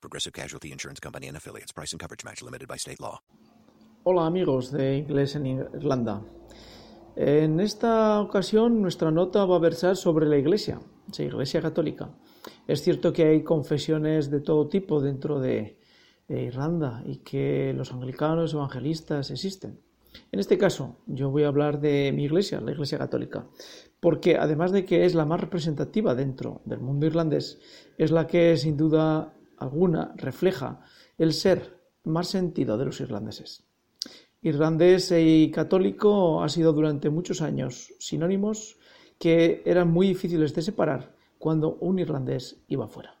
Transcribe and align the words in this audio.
Progressive 0.00 0.32
Casualty 0.32 0.70
Insurance 0.70 1.00
Company 1.00 1.26
and 1.28 1.36
affiliates. 1.36 1.72
Price 1.72 1.92
and 1.92 2.00
coverage 2.00 2.24
match 2.24 2.42
limited 2.42 2.68
by 2.68 2.76
state 2.76 3.00
law. 3.00 3.20
Hola 4.04 4.26
amigos 4.26 4.70
de 4.70 4.96
Inglés 4.96 5.34
en 5.34 5.46
Irlanda. 5.46 6.22
En 7.16 7.58
esta 7.58 8.20
ocasión 8.20 8.80
nuestra 8.80 9.10
nota 9.10 9.44
va 9.44 9.56
a 9.56 9.58
versar 9.58 9.96
sobre 9.96 10.26
la 10.26 10.36
Iglesia, 10.36 10.80
la 11.18 11.24
Iglesia 11.24 11.60
Católica. 11.60 12.10
Es 12.68 12.82
cierto 12.82 13.12
que 13.12 13.24
hay 13.24 13.42
confesiones 13.42 14.30
de 14.30 14.40
todo 14.40 14.68
tipo 14.68 15.00
dentro 15.00 15.40
de, 15.40 15.76
Irlanda 16.28 17.02
y 17.06 17.16
que 17.18 17.72
los 17.74 17.90
anglicanos 17.90 18.52
evangelistas 18.52 19.30
existen. 19.30 19.80
En 20.30 20.40
este 20.40 20.58
caso, 20.58 20.98
yo 21.06 21.30
voy 21.30 21.44
a 21.44 21.48
hablar 21.48 21.80
de 21.80 22.12
mi 22.12 22.24
iglesia, 22.24 22.60
la 22.60 22.72
Iglesia 22.72 22.98
Católica, 22.98 23.46
porque 23.98 24.36
además 24.36 24.70
de 24.70 24.84
que 24.84 25.06
es 25.06 25.14
la 25.14 25.24
más 25.24 25.40
representativa 25.40 26.14
dentro 26.14 26.60
del 26.66 26.80
mundo 26.80 27.06
irlandés, 27.06 27.58
es 27.96 28.10
la 28.10 28.26
que 28.26 28.58
sin 28.58 28.76
duda 28.76 29.37
alguna 29.58 30.12
refleja 30.16 30.80
el 31.16 31.32
ser 31.32 31.78
más 32.04 32.28
sentido 32.28 32.78
de 32.78 32.86
los 32.86 33.00
irlandeses. 33.00 33.64
Irlandés 34.42 35.12
y 35.16 35.50
católico 35.50 36.42
ha 36.42 36.48
sido 36.48 36.72
durante 36.72 37.10
muchos 37.10 37.42
años 37.42 37.92
sinónimos 37.98 38.78
que 39.18 39.62
eran 39.64 39.90
muy 39.90 40.08
difíciles 40.08 40.54
de 40.54 40.62
separar 40.62 41.14
cuando 41.38 41.74
un 41.80 41.98
irlandés 41.98 42.62
iba 42.68 42.86
fuera. 42.86 43.16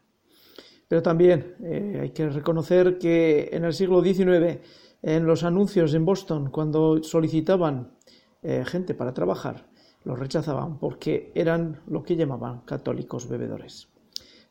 Pero 0.86 1.02
también 1.02 1.56
eh, 1.62 1.98
hay 2.02 2.10
que 2.10 2.28
reconocer 2.28 2.98
que 2.98 3.50
en 3.52 3.64
el 3.64 3.74
siglo 3.74 4.02
XIX, 4.02 4.58
en 5.02 5.26
los 5.26 5.44
anuncios 5.44 5.92
en 5.94 6.04
Boston, 6.04 6.50
cuando 6.50 7.02
solicitaban 7.02 7.92
eh, 8.42 8.64
gente 8.64 8.94
para 8.94 9.12
trabajar, 9.12 9.66
los 10.04 10.18
rechazaban 10.18 10.78
porque 10.78 11.32
eran 11.34 11.82
lo 11.88 12.02
que 12.02 12.16
llamaban 12.16 12.60
católicos 12.60 13.28
bebedores. 13.28 13.88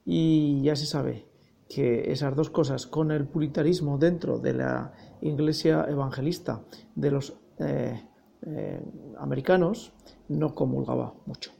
Y 0.05 0.61
ya 0.61 0.75
se 0.75 0.85
sabe 0.85 1.25
que 1.69 2.11
esas 2.11 2.35
dos 2.35 2.49
cosas, 2.49 2.87
con 2.87 3.11
el 3.11 3.27
puritarismo 3.27 3.97
dentro 3.97 4.39
de 4.39 4.53
la 4.53 4.93
iglesia 5.21 5.85
evangelista 5.87 6.63
de 6.95 7.11
los 7.11 7.33
eh, 7.59 8.01
eh, 8.45 8.81
americanos, 9.17 9.93
no 10.29 10.53
comulgaba 10.55 11.13
mucho. 11.25 11.51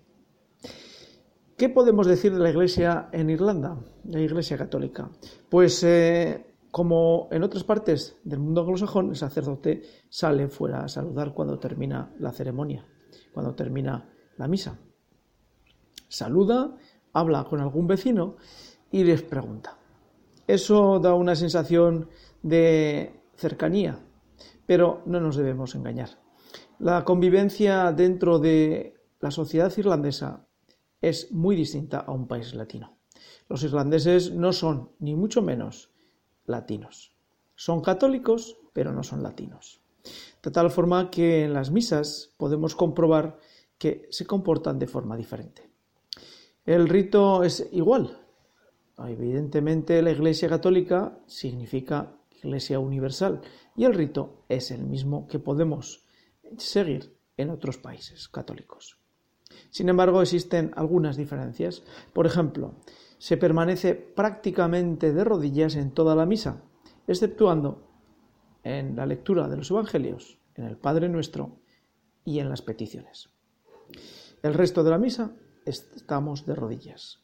¿Qué 1.58 1.70
podemos 1.70 2.06
decir 2.06 2.34
de 2.34 2.40
la 2.40 2.52
iglesia 2.52 3.10
en 3.12 3.30
Irlanda, 3.30 3.80
la 4.06 4.20
iglesia 4.20 4.58
católica? 4.58 5.10
Pues 5.50 5.84
eh, 5.84 6.54
como 6.72 7.28
en 7.32 7.42
otras 7.42 7.64
partes 7.64 8.18
del 8.24 8.40
mundo 8.40 8.62
anglosajón, 8.62 9.10
el 9.10 9.16
sacerdote 9.16 9.82
sale 10.10 10.50
fuera 10.50 10.84
a 10.84 10.88
saludar 10.88 11.34
cuando 11.34 11.58
termina 11.58 12.14
la 12.20 12.32
ceremonia, 12.32 12.86
cuando 13.34 13.56
termina 13.56 14.08
la 14.38 14.48
misa. 14.48 14.78
Saluda, 16.08 16.76
habla 17.12 17.44
con 17.46 17.60
algún 17.60 17.88
vecino 17.88 18.36
y 18.92 19.04
les 19.04 19.24
pregunta. 19.24 19.78
Eso 20.48 21.00
da 21.00 21.14
una 21.14 21.36
sensación 21.36 22.10
de 22.42 23.22
cercanía, 23.36 24.00
pero 24.66 25.04
no 25.06 25.20
nos 25.20 25.36
debemos 25.36 25.76
engañar. 25.76 26.10
La 26.80 27.04
convivencia 27.04 27.92
dentro 27.92 28.40
de 28.40 28.96
la 29.20 29.32
sociedad 29.32 29.74
irlandesa 29.78 30.48
es 31.02 31.34
muy 31.34 31.58
distinta 31.58 32.00
a 32.00 32.12
un 32.12 32.28
país 32.28 32.54
latino. 32.54 32.98
Los 33.50 33.64
irlandeses 33.64 34.32
no 34.32 34.54
son, 34.54 34.92
ni 35.00 35.16
mucho 35.16 35.42
menos, 35.42 35.92
latinos. 36.46 37.14
Son 37.56 37.82
católicos, 37.82 38.58
pero 38.72 38.94
no 38.94 39.04
son 39.04 39.24
latinos. 39.24 39.82
De 40.42 40.52
tal 40.52 40.72
forma 40.72 41.12
que 41.12 41.44
en 41.44 41.54
las 41.54 41.72
misas 41.72 42.34
podemos 42.38 42.74
comprobar 42.74 43.38
que 43.78 44.08
se 44.12 44.26
comportan 44.26 44.80
de 44.80 44.88
forma 44.88 45.18
diferente. 45.18 45.70
El 46.66 46.88
rito 46.88 47.44
es 47.44 47.68
igual, 47.72 48.27
Evidentemente 48.98 50.02
la 50.02 50.12
Iglesia 50.12 50.50
Católica 50.50 51.20
significa 51.28 52.18
Iglesia 52.32 52.80
Universal 52.80 53.42
y 53.76 53.86
el 53.86 53.94
rito 53.94 54.44
es 54.50 54.72
el 54.72 54.84
mismo 54.84 55.28
que 55.28 55.40
podemos 55.40 56.04
seguir 56.58 57.16
en 57.36 57.50
otros 57.50 57.78
países 57.78 58.28
católicos. 58.28 59.00
Sin 59.70 59.90
embargo, 59.90 60.22
existen 60.22 60.72
algunas 60.76 61.18
diferencias. 61.18 61.84
Por 62.14 62.26
ejemplo, 62.26 62.76
se 63.18 63.38
permanece 63.38 63.96
prácticamente 63.96 65.14
de 65.14 65.24
rodillas 65.24 65.76
en 65.76 65.92
toda 65.92 66.16
la 66.16 66.26
misa, 66.26 66.64
exceptuando 67.08 67.88
en 68.64 68.96
la 68.96 69.06
lectura 69.06 69.48
de 69.48 69.58
los 69.58 69.72
Evangelios, 69.72 70.40
en 70.56 70.66
el 70.66 70.78
Padre 70.78 71.10
Nuestro 71.10 71.60
y 72.26 72.40
en 72.40 72.50
las 72.50 72.62
peticiones. 72.62 73.30
El 74.44 74.54
resto 74.54 74.84
de 74.84 74.92
la 74.92 74.98
misa 74.98 75.36
estamos 75.68 76.46
de 76.46 76.56
rodillas. 76.56 77.20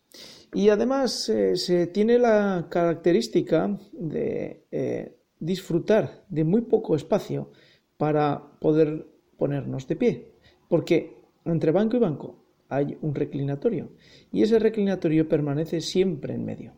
Y 0.53 0.69
además 0.69 1.29
eh, 1.29 1.55
se 1.55 1.87
tiene 1.87 2.19
la 2.19 2.67
característica 2.69 3.77
de 3.93 4.67
eh, 4.71 5.17
disfrutar 5.39 6.25
de 6.29 6.43
muy 6.43 6.61
poco 6.61 6.95
espacio 6.95 7.51
para 7.97 8.59
poder 8.59 9.07
ponernos 9.37 9.87
de 9.87 9.95
pie, 9.95 10.35
porque 10.69 11.17
entre 11.45 11.71
banco 11.71 11.97
y 11.97 11.99
banco 11.99 12.45
hay 12.69 12.97
un 13.01 13.15
reclinatorio 13.15 13.91
y 14.31 14.43
ese 14.43 14.59
reclinatorio 14.59 15.27
permanece 15.27 15.81
siempre 15.81 16.33
en 16.35 16.45
medio. 16.45 16.73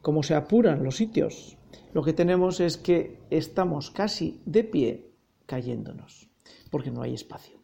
Como 0.00 0.22
se 0.22 0.34
apuran 0.34 0.84
los 0.84 0.96
sitios, 0.96 1.58
lo 1.92 2.02
que 2.02 2.12
tenemos 2.12 2.60
es 2.60 2.76
que 2.76 3.18
estamos 3.30 3.90
casi 3.90 4.40
de 4.46 4.64
pie 4.64 5.10
cayéndonos, 5.46 6.28
porque 6.70 6.90
no 6.90 7.02
hay 7.02 7.14
espacio. 7.14 7.57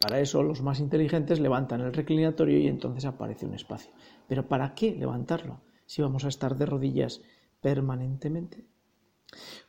Para 0.00 0.18
eso 0.18 0.42
los 0.42 0.62
más 0.62 0.80
inteligentes 0.80 1.40
levantan 1.40 1.82
el 1.82 1.92
reclinatorio 1.92 2.58
y 2.58 2.68
entonces 2.68 3.04
aparece 3.04 3.44
un 3.44 3.52
espacio. 3.52 3.92
Pero 4.26 4.48
¿para 4.48 4.74
qué 4.74 4.94
levantarlo 4.94 5.60
si 5.84 6.00
vamos 6.00 6.24
a 6.24 6.28
estar 6.28 6.56
de 6.56 6.64
rodillas 6.64 7.20
permanentemente? 7.60 8.64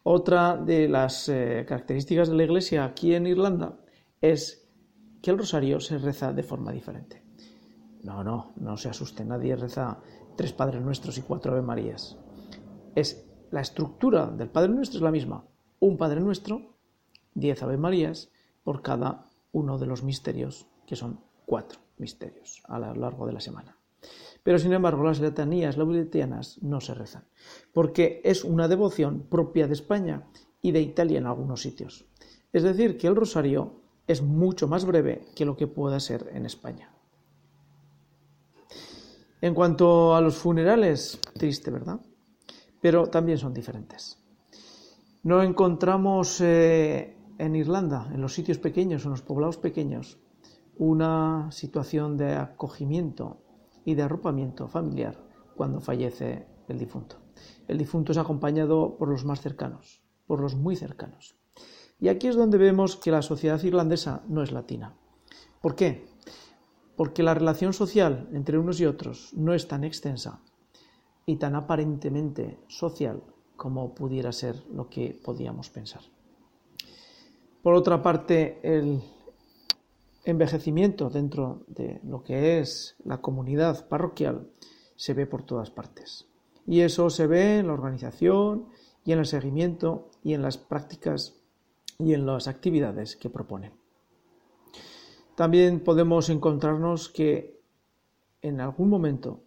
Otra 0.03 0.55
de 0.55 0.87
las 0.87 1.27
eh, 1.27 1.65
características 1.67 2.29
de 2.29 2.35
la 2.35 2.43
iglesia 2.43 2.85
aquí 2.85 3.13
en 3.13 3.27
Irlanda 3.27 3.77
es 4.21 4.69
que 5.21 5.31
el 5.31 5.37
rosario 5.37 5.81
se 5.81 5.97
reza 5.97 6.31
de 6.31 6.43
forma 6.43 6.71
diferente. 6.71 7.21
No, 8.01 8.23
no, 8.23 8.53
no 8.55 8.77
se 8.77 8.87
asuste, 8.87 9.25
nadie 9.25 9.57
reza 9.57 9.99
tres 10.37 10.53
Padres 10.53 10.81
Nuestros 10.81 11.17
y 11.17 11.23
cuatro 11.23 11.51
Ave 11.51 11.61
Marías. 11.61 12.17
Es 12.95 13.29
la 13.51 13.59
estructura 13.59 14.27
del 14.27 14.49
Padre 14.49 14.69
Nuestro 14.69 14.99
es 14.99 15.03
la 15.03 15.11
misma. 15.11 15.45
Un 15.81 15.97
Padre 15.97 16.21
Nuestro, 16.21 16.77
diez 17.33 17.61
Ave 17.61 17.75
Marías 17.75 18.31
por 18.63 18.81
cada 18.81 19.30
uno 19.51 19.77
de 19.77 19.85
los 19.85 20.03
misterios, 20.03 20.67
que 20.85 20.95
son 20.95 21.19
cuatro 21.45 21.79
misterios 21.97 22.63
a 22.67 22.79
lo 22.79 22.93
largo 22.95 23.25
de 23.25 23.33
la 23.33 23.39
semana. 23.39 23.77
Pero 24.43 24.57
sin 24.57 24.73
embargo 24.73 25.03
las 25.03 25.19
letanías 25.19 25.77
laudetianas 25.77 26.61
no 26.61 26.81
se 26.81 26.93
rezan, 26.93 27.25
porque 27.73 28.21
es 28.23 28.43
una 28.43 28.67
devoción 28.67 29.27
propia 29.29 29.67
de 29.67 29.73
España 29.73 30.27
y 30.61 30.71
de 30.71 30.81
Italia 30.81 31.19
en 31.19 31.27
algunos 31.27 31.61
sitios. 31.61 32.05
Es 32.53 32.63
decir, 32.63 32.97
que 32.97 33.07
el 33.07 33.15
rosario 33.15 33.81
es 34.07 34.21
mucho 34.21 34.67
más 34.67 34.85
breve 34.85 35.25
que 35.35 35.45
lo 35.45 35.55
que 35.55 35.67
pueda 35.67 35.99
ser 35.99 36.29
en 36.33 36.45
España. 36.45 36.91
En 39.41 39.53
cuanto 39.55 40.15
a 40.15 40.21
los 40.21 40.37
funerales, 40.37 41.19
triste, 41.33 41.71
¿verdad? 41.71 41.99
Pero 42.79 43.07
también 43.07 43.37
son 43.37 43.53
diferentes. 43.53 44.19
No 45.23 45.41
encontramos 45.41 46.41
eh, 46.41 47.15
en 47.37 47.55
Irlanda, 47.55 48.09
en 48.13 48.21
los 48.21 48.33
sitios 48.33 48.57
pequeños, 48.57 49.05
en 49.05 49.11
los 49.11 49.21
poblados 49.21 49.57
pequeños, 49.57 50.19
una 50.77 51.51
situación 51.51 52.17
de 52.17 52.33
acogimiento 52.33 53.41
y 53.85 53.95
de 53.95 54.03
arropamiento 54.03 54.67
familiar 54.67 55.23
cuando 55.55 55.81
fallece 55.81 56.47
el 56.67 56.79
difunto. 56.79 57.17
El 57.67 57.77
difunto 57.77 58.11
es 58.11 58.17
acompañado 58.17 58.97
por 58.97 59.09
los 59.09 59.25
más 59.25 59.41
cercanos, 59.41 60.01
por 60.27 60.39
los 60.39 60.55
muy 60.55 60.75
cercanos. 60.75 61.35
Y 61.99 62.07
aquí 62.07 62.27
es 62.27 62.35
donde 62.35 62.57
vemos 62.57 62.95
que 62.95 63.11
la 63.11 63.21
sociedad 63.21 63.61
irlandesa 63.61 64.23
no 64.27 64.41
es 64.41 64.51
latina. 64.51 64.95
¿Por 65.61 65.75
qué? 65.75 66.07
Porque 66.95 67.23
la 67.23 67.33
relación 67.33 67.73
social 67.73 68.27
entre 68.33 68.57
unos 68.57 68.79
y 68.79 68.85
otros 68.85 69.33
no 69.35 69.53
es 69.53 69.67
tan 69.67 69.83
extensa 69.83 70.41
y 71.25 71.35
tan 71.35 71.55
aparentemente 71.55 72.59
social 72.67 73.23
como 73.55 73.93
pudiera 73.93 74.31
ser 74.31 74.63
lo 74.73 74.89
que 74.89 75.19
podíamos 75.23 75.69
pensar. 75.69 76.01
Por 77.61 77.75
otra 77.75 78.01
parte, 78.01 78.59
el 78.63 79.01
envejecimiento 80.23 81.09
dentro 81.09 81.63
de 81.67 81.99
lo 82.03 82.23
que 82.23 82.59
es 82.59 82.95
la 83.03 83.21
comunidad 83.21 83.87
parroquial 83.87 84.49
se 84.95 85.13
ve 85.13 85.27
por 85.27 85.43
todas 85.43 85.69
partes. 85.69 86.27
Y 86.65 86.81
eso 86.81 87.09
se 87.09 87.27
ve 87.27 87.59
en 87.59 87.67
la 87.67 87.73
organización 87.73 88.67
y 89.03 89.11
en 89.11 89.19
el 89.19 89.25
seguimiento 89.25 90.09
y 90.23 90.33
en 90.33 90.41
las 90.41 90.57
prácticas 90.57 91.35
y 91.99 92.13
en 92.13 92.25
las 92.25 92.47
actividades 92.47 93.15
que 93.15 93.29
propone. 93.29 93.71
También 95.35 95.83
podemos 95.83 96.29
encontrarnos 96.29 97.09
que 97.09 97.61
en 98.41 98.59
algún 98.59 98.89
momento 98.89 99.43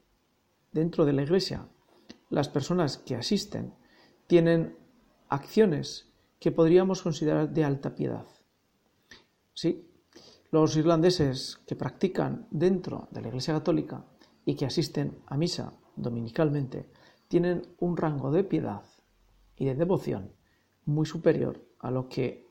dentro 0.72 1.04
de 1.04 1.12
la 1.12 1.22
iglesia 1.22 1.68
las 2.30 2.48
personas 2.48 2.96
que 2.98 3.16
asisten 3.16 3.74
tienen 4.26 4.76
acciones 5.28 6.13
que 6.44 6.52
podríamos 6.52 7.00
considerar 7.00 7.48
de 7.48 7.64
alta 7.64 7.94
piedad. 7.94 8.26
Sí, 9.54 9.88
los 10.50 10.76
irlandeses 10.76 11.56
que 11.66 11.74
practican 11.74 12.46
dentro 12.50 13.08
de 13.12 13.22
la 13.22 13.28
Iglesia 13.28 13.54
Católica 13.54 14.04
y 14.44 14.54
que 14.54 14.66
asisten 14.66 15.22
a 15.24 15.38
misa 15.38 15.72
dominicalmente 15.96 16.90
tienen 17.28 17.62
un 17.78 17.96
rango 17.96 18.30
de 18.30 18.44
piedad 18.44 18.82
y 19.56 19.64
de 19.64 19.74
devoción 19.74 20.34
muy 20.84 21.06
superior 21.06 21.64
a 21.78 21.90
lo 21.90 22.10
que 22.10 22.46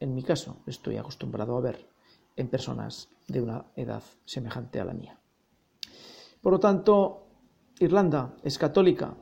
en 0.00 0.14
mi 0.14 0.22
caso 0.22 0.62
estoy 0.66 0.96
acostumbrado 0.96 1.54
a 1.58 1.60
ver 1.60 1.86
en 2.34 2.48
personas 2.48 3.10
de 3.26 3.42
una 3.42 3.66
edad 3.76 4.04
semejante 4.24 4.80
a 4.80 4.86
la 4.86 4.94
mía. 4.94 5.20
Por 6.40 6.54
lo 6.54 6.60
tanto, 6.60 7.26
Irlanda 7.78 8.38
es 8.42 8.56
católica, 8.56 9.14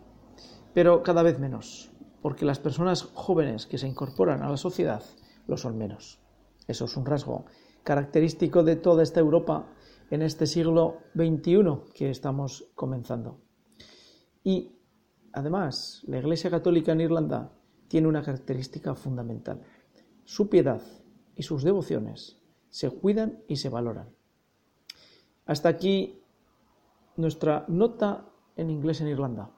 pero 0.72 1.02
cada 1.02 1.24
vez 1.24 1.40
menos, 1.40 1.90
porque 2.26 2.44
las 2.44 2.58
personas 2.58 3.04
jóvenes 3.14 3.66
que 3.66 3.78
se 3.78 3.86
incorporan 3.86 4.42
a 4.42 4.50
la 4.50 4.56
sociedad 4.56 5.00
lo 5.46 5.56
son 5.56 5.78
menos. 5.78 6.18
Eso 6.66 6.86
es 6.86 6.96
un 6.96 7.06
rasgo 7.06 7.44
característico 7.84 8.64
de 8.64 8.74
toda 8.74 9.04
esta 9.04 9.20
Europa 9.20 9.68
en 10.10 10.22
este 10.22 10.48
siglo 10.48 10.96
XXI 11.14 11.92
que 11.94 12.10
estamos 12.10 12.66
comenzando. 12.74 13.38
Y 14.42 14.72
además, 15.34 16.02
la 16.08 16.18
Iglesia 16.18 16.50
Católica 16.50 16.90
en 16.90 17.02
Irlanda 17.02 17.52
tiene 17.86 18.08
una 18.08 18.24
característica 18.24 18.96
fundamental. 18.96 19.62
Su 20.24 20.48
piedad 20.48 20.82
y 21.36 21.44
sus 21.44 21.62
devociones 21.62 22.42
se 22.70 22.90
cuidan 22.90 23.44
y 23.46 23.54
se 23.54 23.68
valoran. 23.68 24.08
Hasta 25.44 25.68
aquí 25.68 26.20
nuestra 27.14 27.66
nota 27.68 28.26
en 28.56 28.70
inglés 28.70 29.00
en 29.00 29.06
Irlanda. 29.06 29.52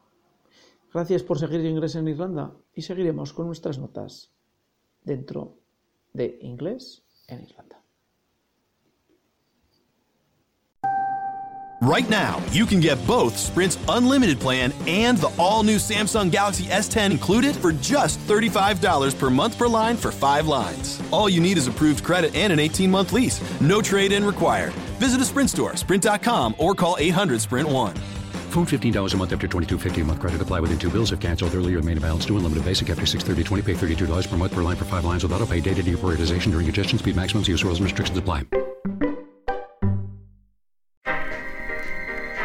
Gracias 0.93 1.23
por 1.23 1.39
seguir 1.39 1.65
Inglés 1.65 1.95
en 1.97 2.09
Irlanda 2.09 2.55
y 2.73 2.83
seguiremos 2.83 3.33
con 3.33 3.47
nuestras 3.47 3.79
notas 3.79 4.33
dentro 5.05 5.59
de 6.13 6.39
Inglés 6.43 7.03
en 7.27 7.43
Irlanda. 7.43 7.79
Right 11.81 12.11
now, 12.11 12.43
you 12.51 12.67
can 12.67 12.81
get 12.81 12.99
both 13.07 13.37
Sprint's 13.37 13.79
unlimited 13.89 14.41
plan 14.41 14.73
and 14.89 15.17
the 15.17 15.33
all 15.39 15.63
new 15.63 15.77
Samsung 15.77 16.31
Galaxy 16.31 16.65
S10 16.65 17.13
included 17.13 17.55
for 17.55 17.73
just 17.73 18.19
$35 18.27 19.17
per 19.17 19.31
month 19.31 19.57
per 19.57 19.69
line 19.69 19.97
for 19.97 20.11
five 20.11 20.49
lines. 20.49 21.01
All 21.13 21.29
you 21.29 21.41
need 21.41 21.57
is 21.57 21.69
approved 21.69 22.03
credit 22.03 22.35
and 22.35 22.53
an 22.53 22.59
18 22.59 22.91
month 22.91 23.13
lease. 23.13 23.41
No 23.61 23.81
trade 23.81 24.11
in 24.11 24.25
required. 24.25 24.73
Visit 24.99 25.21
a 25.21 25.25
Sprint 25.25 25.51
store, 25.51 25.77
sprint.com, 25.77 26.57
or 26.59 26.75
call 26.75 26.97
800 26.99 27.41
Sprint 27.41 27.69
1. 27.69 27.95
Phone 28.49 28.67
$15 28.67 29.15
a 29.15 29.17
month 29.17 29.33
after 29.33 29.49
22.50 29.49 30.03
a 30.03 30.05
month 30.05 30.21
credit. 30.21 30.41
Apply 30.43 30.61
within 30.61 30.79
two 30.79 30.91
bills 30.91 31.11
if 31.13 31.21
canceled 31.21 31.55
earlier. 31.55 31.81
Main 31.81 31.99
balance 31.99 32.27
due. 32.27 32.37
Unlimited 32.37 32.65
basic 32.65 32.91
after 32.91 33.05
630.20. 33.05 33.65
Pay 33.65 33.75
$32 33.75 34.29
per 34.29 34.37
month 34.37 34.53
per 34.53 34.63
line 34.63 34.77
for 34.77 34.85
five 34.85 35.05
lines 35.05 35.23
with 35.23 35.33
auto 35.33 35.47
pay. 35.47 35.61
Data 35.61 35.83
deprioritization 35.83 36.53
during 36.53 36.67
congestion. 36.67 36.99
Speed 36.99 37.17
maximums. 37.17 37.49
Use 37.49 37.65
rules 37.65 37.79
and 37.79 37.85
restrictions 37.85 38.19
apply. 38.19 38.45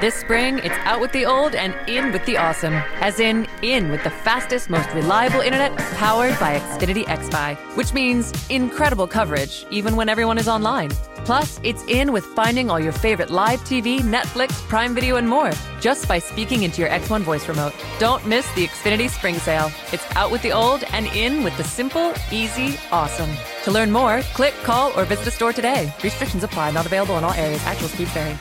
This 0.01 0.15
spring, 0.15 0.59
it's 0.59 0.75
out 0.79 0.99
with 0.99 1.13
the 1.13 1.25
old 1.25 1.55
and 1.55 1.73
in 1.89 2.11
with 2.11 2.25
the 2.25 2.35
awesome. 2.35 2.73
As 2.99 3.21
in, 3.21 3.47
in 3.61 3.89
with 3.89 4.03
the 4.03 4.09
fastest, 4.09 4.69
most 4.69 4.89
reliable 4.93 5.39
internet 5.39 5.77
powered 5.95 6.37
by 6.41 6.59
Xfinity 6.59 7.05
XFi, 7.05 7.55
which 7.77 7.93
means 7.93 8.33
incredible 8.49 9.07
coverage 9.07 9.65
even 9.71 9.95
when 9.95 10.09
everyone 10.09 10.37
is 10.37 10.49
online. 10.49 10.91
Plus, 11.25 11.59
it's 11.63 11.83
in 11.85 12.11
with 12.11 12.25
finding 12.25 12.69
all 12.69 12.79
your 12.79 12.91
favorite 12.91 13.29
live 13.29 13.61
TV, 13.61 13.99
Netflix, 13.99 14.61
Prime 14.67 14.93
Video, 14.93 15.15
and 15.15 15.27
more 15.27 15.51
just 15.79 16.07
by 16.07 16.19
speaking 16.19 16.63
into 16.63 16.81
your 16.81 16.89
X1 16.89 17.21
voice 17.21 17.47
remote. 17.47 17.73
Don't 17.99 18.25
miss 18.25 18.49
the 18.55 18.67
Xfinity 18.67 19.09
Spring 19.09 19.35
Sale. 19.35 19.71
It's 19.91 20.05
out 20.15 20.31
with 20.31 20.41
the 20.41 20.51
old 20.51 20.83
and 20.91 21.07
in 21.07 21.43
with 21.43 21.55
the 21.57 21.63
simple, 21.63 22.13
easy, 22.31 22.77
awesome. 22.91 23.29
To 23.63 23.71
learn 23.71 23.91
more, 23.91 24.21
click, 24.33 24.53
call, 24.63 24.91
or 24.97 25.05
visit 25.05 25.27
a 25.27 25.31
store 25.31 25.53
today. 25.53 25.93
Restrictions 26.03 26.43
apply, 26.43 26.71
not 26.71 26.85
available 26.85 27.17
in 27.17 27.23
all 27.23 27.33
areas. 27.33 27.63
Actual 27.65 27.89
speed 27.89 28.07
vary. 28.09 28.37